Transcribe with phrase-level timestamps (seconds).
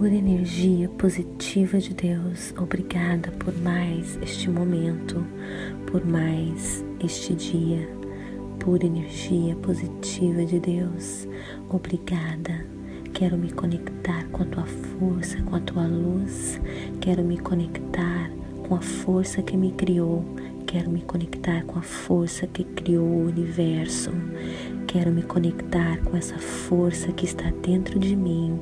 [0.00, 5.22] Pura energia positiva de Deus, obrigada por mais este momento,
[5.90, 7.86] por mais este dia.
[8.58, 11.28] Pura energia positiva de Deus,
[11.68, 12.64] obrigada.
[13.12, 16.58] Quero me conectar com a tua força, com a tua luz.
[17.02, 18.30] Quero me conectar
[18.66, 20.24] com a força que me criou.
[20.66, 24.12] Quero me conectar com a força que criou o universo.
[24.90, 28.58] Quero me conectar com essa força que está dentro de mim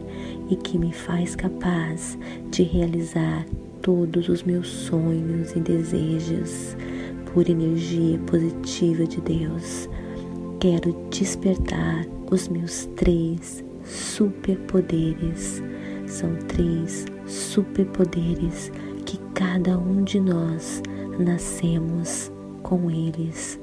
[0.51, 2.19] e que me faz capaz
[2.51, 3.47] de realizar
[3.81, 6.77] todos os meus sonhos e desejos
[7.33, 9.89] por energia positiva de Deus.
[10.61, 15.62] Quero despertar os meus três superpoderes.
[16.06, 18.71] São três superpoderes
[19.06, 20.83] que cada um de nós
[21.19, 22.31] nascemos
[22.62, 23.59] com eles.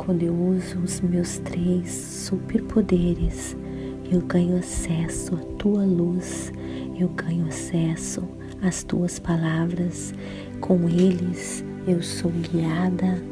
[0.00, 3.54] Quando eu uso os meus três superpoderes,
[4.10, 6.50] eu ganho acesso à tua luz,
[6.98, 8.26] eu ganho acesso
[8.62, 10.14] às tuas palavras.
[10.58, 13.22] Com eles eu sou guiada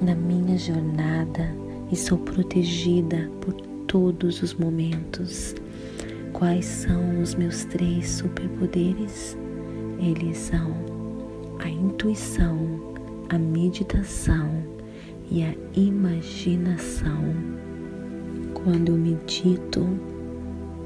[0.00, 1.52] na minha jornada
[1.90, 3.54] e sou protegida por
[3.88, 5.56] todos os momentos.
[6.32, 9.36] Quais são os meus três superpoderes?
[9.98, 10.72] Eles são
[11.58, 12.56] a intuição,
[13.30, 14.67] a meditação
[15.30, 17.34] e a imaginação.
[18.54, 19.86] Quando eu medito,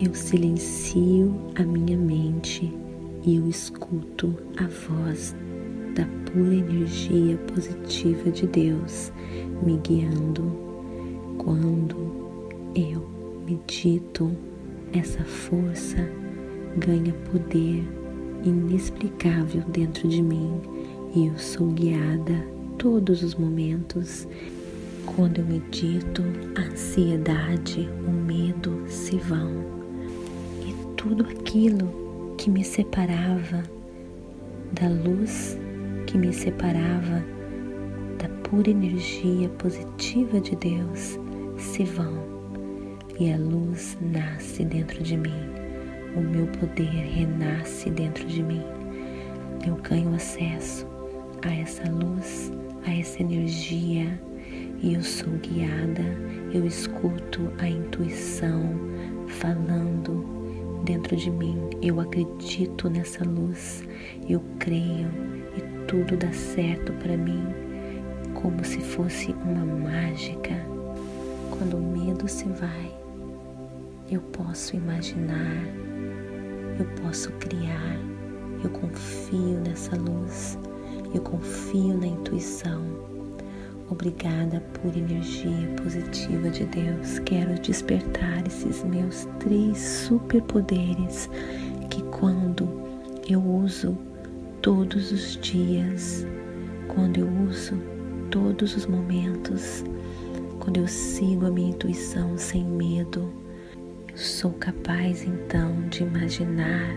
[0.00, 2.72] eu silencio a minha mente
[3.24, 5.34] e eu escuto a voz
[5.94, 9.12] da pura energia positiva de Deus
[9.62, 10.42] me guiando.
[11.38, 11.96] Quando
[12.74, 13.08] eu
[13.46, 14.30] medito,
[14.92, 15.98] essa força
[16.76, 17.84] ganha poder
[18.44, 20.60] inexplicável dentro de mim
[21.14, 24.26] e eu sou guiada todos os momentos.
[25.14, 26.20] Quando eu medito,
[26.56, 29.52] a ansiedade, o medo se vão.
[30.66, 33.62] E tudo aquilo que me separava
[34.72, 35.56] da luz,
[36.08, 37.24] que me separava
[38.18, 41.20] da pura energia positiva de Deus,
[41.58, 42.18] se vão.
[43.20, 45.30] E a luz nasce dentro de mim,
[46.16, 48.62] o meu poder renasce dentro de mim.
[49.64, 50.84] Eu ganho acesso
[51.42, 52.50] a essa luz,
[52.86, 54.20] a essa energia
[54.82, 56.02] e eu sou guiada,
[56.52, 58.62] eu escuto a intuição
[59.28, 60.24] falando
[60.84, 61.56] dentro de mim.
[61.80, 63.84] Eu acredito nessa luz,
[64.28, 65.08] eu creio
[65.56, 67.44] e tudo dá certo para mim,
[68.34, 70.54] como se fosse uma mágica.
[71.50, 72.92] Quando o medo se vai,
[74.10, 75.64] eu posso imaginar,
[76.78, 77.98] eu posso criar,
[78.64, 80.58] eu confio nessa luz,
[81.14, 83.12] eu confio na intuição
[83.92, 87.18] Obrigada por energia positiva de Deus.
[87.26, 91.28] Quero despertar esses meus três superpoderes
[91.90, 92.66] que quando
[93.28, 93.94] eu uso
[94.62, 96.26] todos os dias,
[96.88, 97.78] quando eu uso
[98.30, 99.84] todos os momentos,
[100.58, 103.30] quando eu sigo a minha intuição sem medo,
[104.10, 106.96] eu sou capaz então de imaginar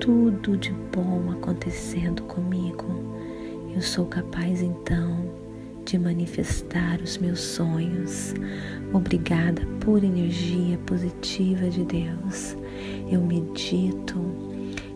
[0.00, 2.86] tudo de bom acontecendo comigo.
[3.74, 5.32] Eu sou capaz então
[5.84, 8.34] de manifestar os meus sonhos.
[8.92, 12.56] Obrigada por energia positiva de Deus.
[13.10, 14.20] Eu medito,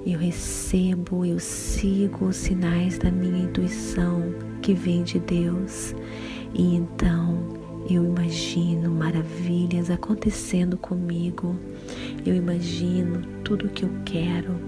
[0.06, 4.22] eu recebo, eu sigo os sinais da minha intuição
[4.62, 5.94] que vem de Deus.
[6.54, 7.38] E então
[7.90, 11.56] eu imagino maravilhas acontecendo comigo.
[12.24, 14.67] Eu imagino tudo o que eu quero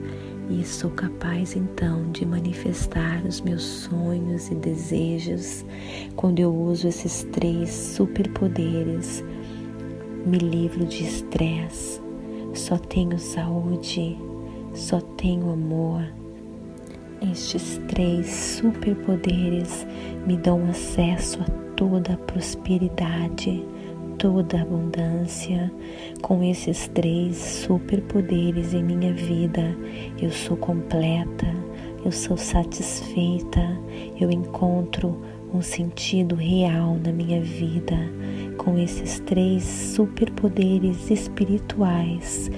[0.51, 5.65] e sou capaz então de manifestar os meus sonhos e desejos
[6.17, 9.25] quando eu uso esses três superpoderes.
[10.27, 12.01] Me livro de estresse,
[12.53, 14.19] só tenho saúde,
[14.75, 16.05] só tenho amor.
[17.31, 19.87] Estes três superpoderes
[20.27, 21.45] me dão acesso a
[21.77, 23.65] toda a prosperidade
[24.21, 25.73] toda abundância.
[26.21, 29.75] Com esses três superpoderes em minha vida,
[30.21, 31.47] eu sou completa,
[32.05, 33.61] eu sou satisfeita,
[34.21, 35.19] eu encontro
[35.55, 37.97] um sentido real na minha vida.
[38.59, 42.51] Com esses três superpoderes espirituais,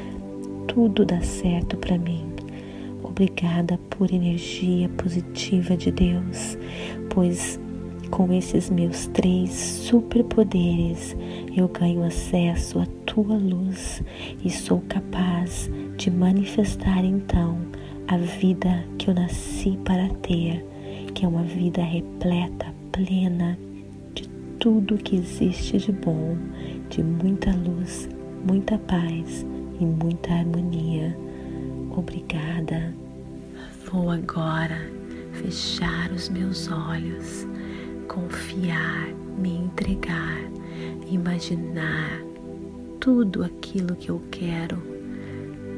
[0.67, 2.27] tudo dá certo para mim.
[3.05, 6.59] Obrigada por energia positiva de Deus,
[7.09, 7.61] pois
[8.13, 11.17] com esses meus três superpoderes,
[11.57, 14.03] eu ganho acesso à tua luz
[14.45, 17.59] e sou capaz de manifestar então
[18.07, 20.63] a vida que eu nasci para ter,
[21.15, 23.59] que é uma vida repleta, plena
[24.15, 24.29] de
[24.61, 26.37] tudo que existe de bom,
[26.91, 28.11] de muita luz,
[28.47, 29.47] muita paz
[29.81, 31.17] e muita harmonia.
[31.97, 32.95] Obrigada.
[33.91, 34.79] Vou agora
[35.33, 37.47] fechar os meus olhos
[38.03, 39.09] confiar,
[39.39, 40.39] me entregar,
[41.07, 42.21] imaginar
[43.01, 44.83] tudo aquilo que eu quero,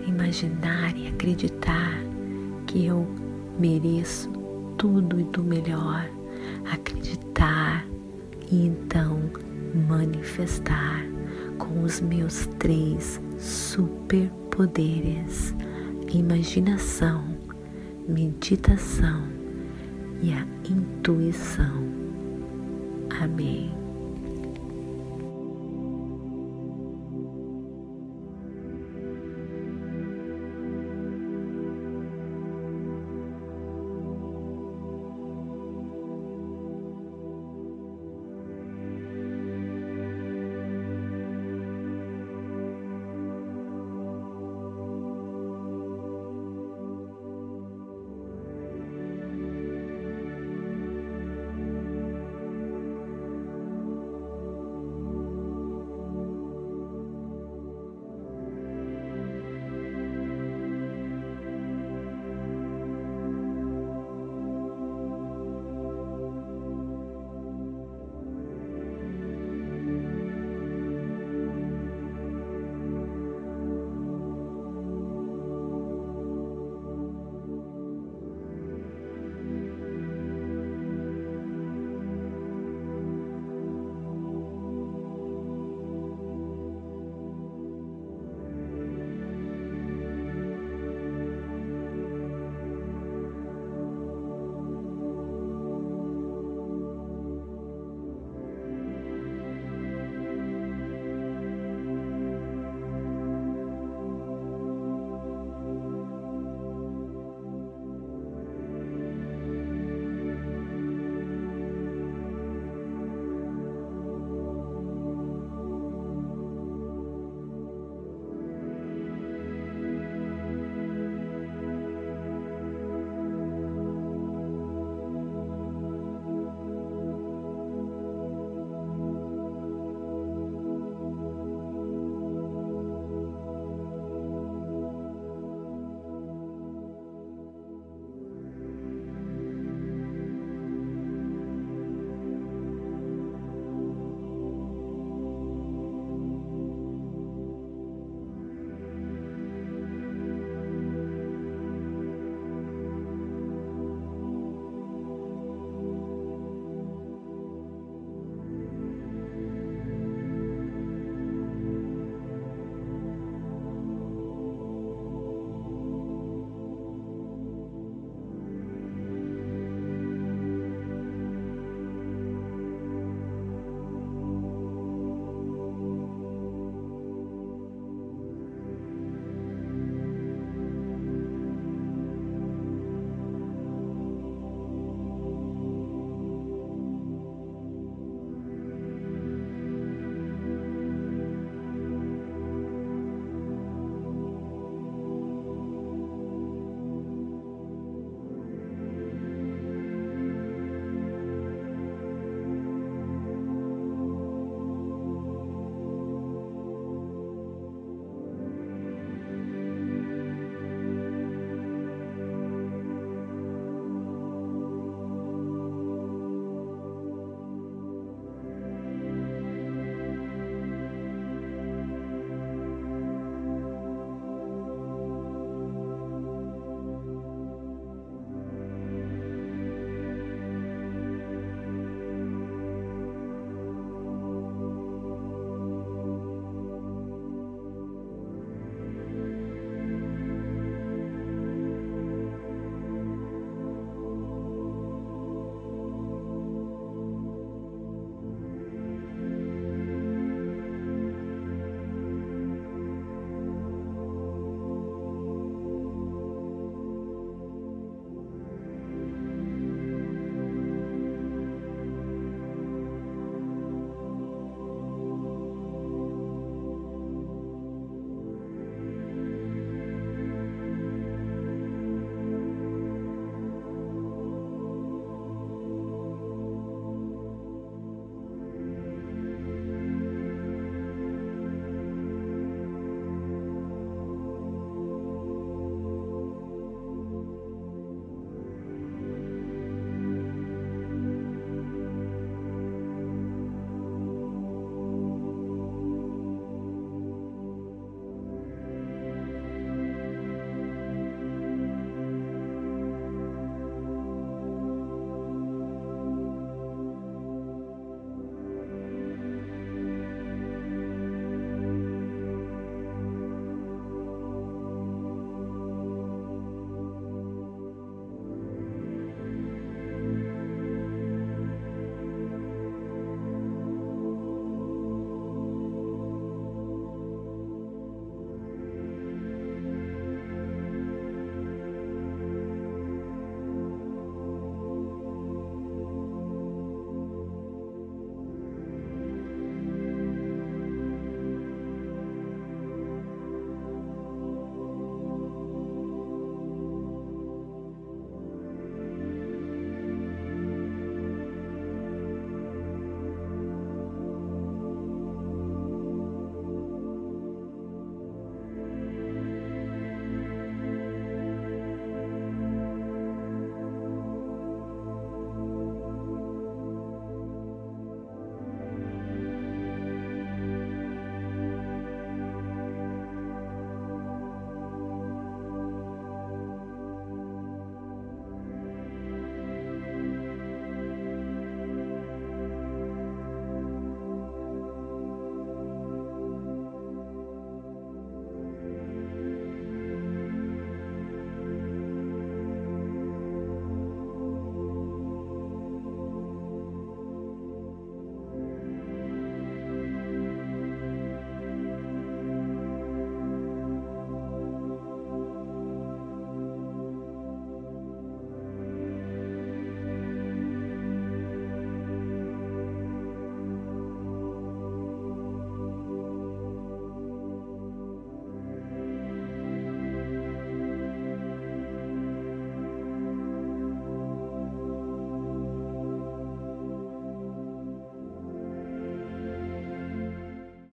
[0.06, 1.98] imaginar e acreditar
[2.66, 3.06] que eu
[3.58, 4.30] mereço
[4.76, 6.08] tudo e do melhor,
[6.70, 7.86] acreditar
[8.50, 9.18] e então
[9.88, 11.02] manifestar
[11.58, 15.54] com os meus três superpoderes:
[16.12, 17.24] imaginação,
[18.08, 19.22] meditação
[20.22, 22.03] e a intuição.
[23.24, 23.83] Amém.